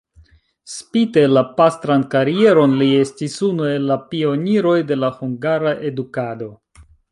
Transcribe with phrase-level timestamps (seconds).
[0.75, 6.53] Spite la pastran karieron li estis unu el la pioniroj de la hungara edukado.